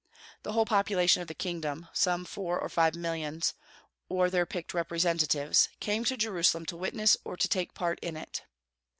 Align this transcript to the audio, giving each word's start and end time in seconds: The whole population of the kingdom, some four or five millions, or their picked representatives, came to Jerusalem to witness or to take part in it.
The 0.41 0.53
whole 0.53 0.65
population 0.65 1.21
of 1.21 1.27
the 1.27 1.35
kingdom, 1.35 1.87
some 1.93 2.25
four 2.25 2.57
or 2.59 2.69
five 2.69 2.95
millions, 2.95 3.53
or 4.09 4.31
their 4.31 4.47
picked 4.47 4.73
representatives, 4.73 5.69
came 5.79 6.05
to 6.05 6.17
Jerusalem 6.17 6.65
to 6.65 6.75
witness 6.75 7.15
or 7.23 7.37
to 7.37 7.47
take 7.47 7.75
part 7.75 7.99
in 7.99 8.17
it. 8.17 8.41